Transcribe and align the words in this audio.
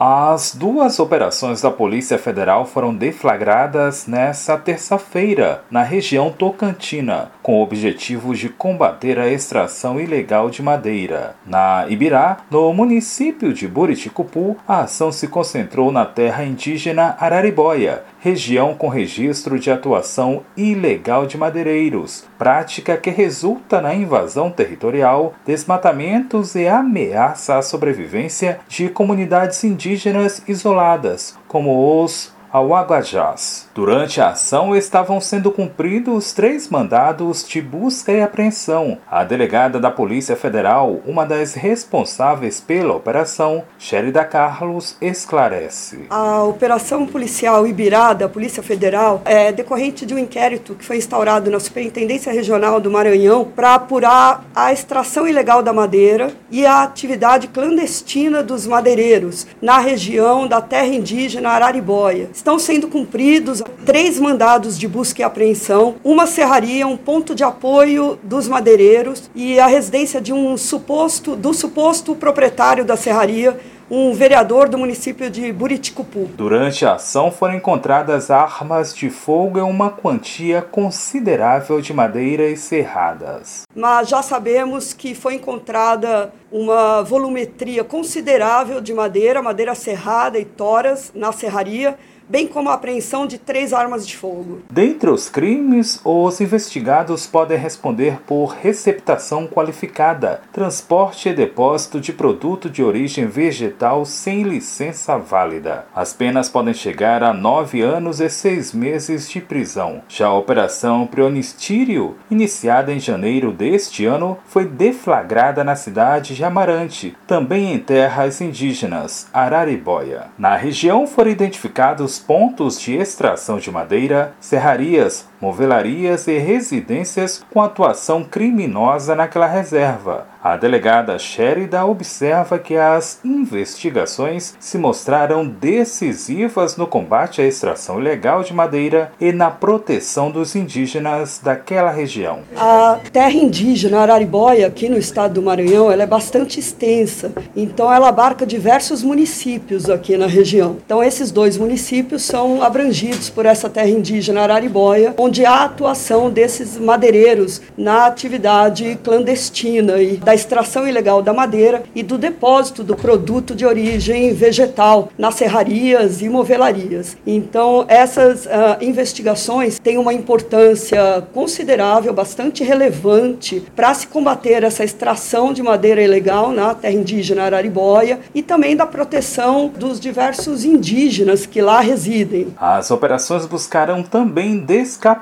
As 0.00 0.54
duas 0.54 1.00
operações 1.00 1.60
da 1.60 1.72
Polícia 1.72 2.16
Federal 2.18 2.64
foram 2.64 2.94
deflagradas 2.94 4.06
nesta 4.06 4.56
terça-feira 4.56 5.64
na 5.68 5.82
região 5.82 6.30
Tocantina, 6.30 7.32
com 7.42 7.58
o 7.58 7.62
objetivo 7.64 8.32
de 8.32 8.48
combater 8.48 9.18
a 9.18 9.28
extração 9.28 10.00
ilegal 10.00 10.50
de 10.50 10.62
madeira. 10.62 11.34
Na 11.44 11.84
Ibirá, 11.88 12.36
no 12.48 12.72
município 12.72 13.52
de 13.52 13.66
Buriticupu, 13.66 14.56
a 14.68 14.82
ação 14.82 15.10
se 15.10 15.26
concentrou 15.26 15.90
na 15.90 16.06
terra 16.06 16.44
indígena 16.44 17.16
Araribóia, 17.18 18.04
região 18.20 18.76
com 18.76 18.86
registro 18.86 19.58
de 19.58 19.68
atuação 19.68 20.44
ilegal 20.56 21.26
de 21.26 21.36
madeireiros, 21.36 22.24
prática 22.38 22.96
que 22.96 23.10
resulta 23.10 23.80
na 23.80 23.94
invasão 23.94 24.50
territorial, 24.50 25.34
desmatamentos 25.44 26.54
e 26.54 26.68
ameaça 26.68 27.58
à 27.58 27.62
sobrevivência 27.62 28.60
de 28.68 28.88
comunidades 28.88 29.64
indígenas 29.64 30.42
isoladas, 30.46 31.36
como 31.48 32.02
os 32.02 32.32
Aguajás. 32.52 33.68
Durante 33.74 34.20
a 34.20 34.30
ação 34.30 34.74
estavam 34.74 35.20
sendo 35.20 35.52
cumpridos 35.52 36.32
três 36.32 36.68
mandados 36.68 37.46
de 37.46 37.60
busca 37.60 38.10
e 38.12 38.22
apreensão. 38.22 38.98
A 39.10 39.22
delegada 39.22 39.78
da 39.78 39.90
Polícia 39.90 40.34
Federal, 40.34 41.00
uma 41.06 41.26
das 41.26 41.54
responsáveis 41.54 42.60
pela 42.60 42.94
operação, 42.94 43.64
Sherida 43.78 44.24
Carlos, 44.24 44.96
esclarece. 45.00 46.06
A 46.08 46.42
operação 46.42 47.06
policial 47.06 47.66
Ibirá 47.66 48.14
da 48.14 48.28
Polícia 48.28 48.62
Federal 48.62 49.20
é 49.24 49.52
decorrente 49.52 50.06
de 50.06 50.14
um 50.14 50.18
inquérito 50.18 50.74
que 50.74 50.84
foi 50.84 50.96
instaurado 50.96 51.50
na 51.50 51.60
Superintendência 51.60 52.32
Regional 52.32 52.80
do 52.80 52.90
Maranhão 52.90 53.44
para 53.44 53.74
apurar 53.74 54.44
a 54.54 54.72
extração 54.72 55.28
ilegal 55.28 55.62
da 55.62 55.72
madeira 55.72 56.32
e 56.50 56.64
a 56.64 56.82
atividade 56.82 57.48
clandestina 57.48 58.42
dos 58.42 58.66
madeireiros 58.66 59.46
na 59.60 59.78
região 59.78 60.46
da 60.46 60.60
terra 60.60 60.86
indígena 60.86 61.50
Araribóia 61.50 62.30
estão 62.38 62.58
sendo 62.58 62.88
cumpridos 62.88 63.62
três 63.84 64.18
mandados 64.18 64.78
de 64.78 64.86
busca 64.86 65.20
e 65.20 65.24
apreensão, 65.24 65.96
uma 66.04 66.26
serraria, 66.26 66.86
um 66.86 66.96
ponto 66.96 67.34
de 67.34 67.42
apoio 67.42 68.18
dos 68.22 68.46
madeireiros 68.46 69.28
e 69.34 69.58
a 69.58 69.66
residência 69.66 70.20
de 70.20 70.32
um 70.32 70.56
suposto 70.56 71.34
do 71.34 71.52
suposto 71.52 72.14
proprietário 72.14 72.84
da 72.84 72.96
serraria 72.96 73.58
um 73.90 74.12
vereador 74.12 74.68
do 74.68 74.76
município 74.76 75.30
de 75.30 75.50
Buriticupu. 75.50 76.28
Durante 76.36 76.84
a 76.84 76.94
ação 76.94 77.30
foram 77.30 77.54
encontradas 77.54 78.30
armas 78.30 78.94
de 78.94 79.08
fogo 79.08 79.58
e 79.58 79.62
uma 79.62 79.90
quantia 79.90 80.60
considerável 80.60 81.80
de 81.80 81.94
madeira 81.94 82.50
e 82.50 82.56
serradas. 82.56 83.62
Mas 83.74 84.08
já 84.08 84.20
sabemos 84.20 84.92
que 84.92 85.14
foi 85.14 85.36
encontrada 85.36 86.32
uma 86.52 87.02
volumetria 87.02 87.82
considerável 87.82 88.80
de 88.80 88.92
madeira, 88.92 89.40
madeira 89.40 89.74
serrada 89.74 90.38
e 90.38 90.44
toras 90.44 91.10
na 91.14 91.32
serraria 91.32 91.96
bem 92.28 92.46
como 92.46 92.68
a 92.68 92.74
apreensão 92.74 93.26
de 93.26 93.38
três 93.38 93.72
armas 93.72 94.06
de 94.06 94.16
fogo. 94.16 94.60
Dentre 94.70 95.10
os 95.10 95.28
crimes, 95.28 96.00
os 96.04 96.40
investigados 96.40 97.26
podem 97.26 97.58
responder 97.58 98.20
por 98.26 98.48
receptação 98.48 99.46
qualificada, 99.46 100.42
transporte 100.52 101.28
e 101.28 101.34
depósito 101.34 102.00
de 102.00 102.12
produto 102.12 102.68
de 102.68 102.82
origem 102.82 103.26
vegetal 103.26 104.04
sem 104.04 104.42
licença 104.42 105.16
válida. 105.16 105.86
As 105.94 106.12
penas 106.12 106.48
podem 106.48 106.74
chegar 106.74 107.22
a 107.22 107.32
nove 107.32 107.80
anos 107.80 108.20
e 108.20 108.28
seis 108.28 108.72
meses 108.72 109.28
de 109.28 109.40
prisão. 109.40 110.02
Já 110.08 110.26
a 110.28 110.34
Operação 110.34 111.06
Prionistírio, 111.06 112.16
iniciada 112.30 112.92
em 112.92 113.00
janeiro 113.00 113.52
deste 113.52 114.04
ano, 114.04 114.38
foi 114.46 114.66
deflagrada 114.66 115.64
na 115.64 115.76
cidade 115.76 116.34
de 116.34 116.44
Amarante, 116.44 117.16
também 117.26 117.72
em 117.72 117.78
terras 117.78 118.40
indígenas, 118.40 119.28
Araribóia. 119.32 120.26
Na 120.38 120.56
região 120.56 121.06
foram 121.06 121.30
identificados 121.30 122.17
pontos 122.18 122.80
de 122.80 122.96
extração 122.96 123.58
de 123.58 123.70
madeira, 123.70 124.34
serrarias, 124.40 125.26
movelarias 125.40 126.26
e 126.26 126.38
residências 126.38 127.44
com 127.52 127.60
atuação 127.60 128.24
criminosa 128.24 129.14
naquela 129.14 129.46
reserva. 129.46 130.26
A 130.42 130.56
delegada 130.56 131.18
Sherida 131.18 131.84
observa 131.84 132.58
que 132.58 132.76
as 132.76 133.18
investigações 133.24 134.54
se 134.60 134.78
mostraram 134.78 135.44
decisivas 135.44 136.76
no 136.76 136.86
combate 136.86 137.42
à 137.42 137.44
extração 137.44 137.98
ilegal 138.00 138.44
de 138.44 138.54
madeira 138.54 139.12
e 139.20 139.32
na 139.32 139.50
proteção 139.50 140.30
dos 140.30 140.54
indígenas 140.54 141.40
daquela 141.42 141.90
região. 141.90 142.40
A 142.56 142.98
terra 143.12 143.32
indígena 143.32 143.98
Araribóia, 144.00 144.68
aqui 144.68 144.88
no 144.88 144.96
estado 144.96 145.34
do 145.34 145.42
Maranhão, 145.42 145.90
ela 145.90 146.04
é 146.04 146.06
bastante 146.06 146.60
extensa, 146.60 147.32
então 147.56 147.92
ela 147.92 148.08
abarca 148.08 148.46
diversos 148.46 149.02
municípios 149.02 149.90
aqui 149.90 150.16
na 150.16 150.28
região. 150.28 150.76
Então 150.86 151.02
esses 151.02 151.32
dois 151.32 151.58
municípios 151.58 152.22
são 152.22 152.62
abrangidos 152.62 153.28
por 153.28 153.44
essa 153.44 153.68
terra 153.68 153.90
indígena 153.90 154.42
Araribóia, 154.42 155.14
onde 155.18 155.27
há 155.44 155.64
atuação 155.64 156.30
desses 156.30 156.76
madeireiros 156.76 157.60
na 157.76 158.06
atividade 158.06 158.98
clandestina 159.02 160.00
e 160.00 160.16
da 160.16 160.34
extração 160.34 160.86
ilegal 160.86 161.22
da 161.22 161.32
madeira 161.32 161.82
e 161.94 162.02
do 162.02 162.18
depósito 162.18 162.82
do 162.82 162.96
produto 162.96 163.54
de 163.54 163.64
origem 163.64 164.32
vegetal 164.32 165.10
nas 165.18 165.34
serrarias 165.34 166.22
e 166.22 166.28
movelarias. 166.28 167.16
Então, 167.26 167.84
essas 167.88 168.46
uh, 168.46 168.48
investigações 168.80 169.78
têm 169.78 169.98
uma 169.98 170.12
importância 170.12 171.22
considerável, 171.32 172.12
bastante 172.12 172.64
relevante 172.64 173.62
para 173.74 173.92
se 173.94 174.06
combater 174.06 174.62
essa 174.62 174.84
extração 174.84 175.52
de 175.52 175.62
madeira 175.62 176.02
ilegal 176.02 176.52
na 176.52 176.74
terra 176.74 176.94
indígena 176.94 177.44
Araribóia 177.44 178.20
e 178.34 178.42
também 178.42 178.76
da 178.76 178.86
proteção 178.86 179.68
dos 179.68 180.00
diversos 180.00 180.64
indígenas 180.64 181.46
que 181.46 181.60
lá 181.60 181.80
residem. 181.80 182.48
As 182.58 182.90
operações 182.90 183.46
buscarão 183.46 184.02
também 184.02 184.58
descapitalizar 184.58 185.17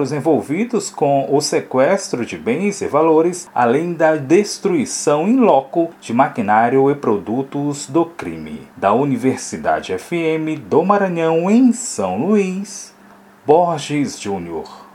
os 0.00 0.12
envolvidos 0.12 0.90
com 0.90 1.26
o 1.34 1.40
sequestro 1.40 2.24
de 2.24 2.36
bens 2.36 2.80
e 2.80 2.86
valores, 2.86 3.48
além 3.54 3.92
da 3.92 4.16
destruição 4.16 5.26
in 5.28 5.36
loco 5.36 5.90
de 6.00 6.12
maquinário 6.12 6.90
e 6.90 6.94
produtos 6.94 7.86
do 7.86 8.04
crime. 8.04 8.62
Da 8.76 8.92
Universidade 8.92 9.96
FM 9.96 10.60
do 10.68 10.84
Maranhão, 10.84 11.50
em 11.50 11.72
São 11.72 12.18
Luís, 12.18 12.94
Borges 13.46 14.20
Júnior. 14.20 14.80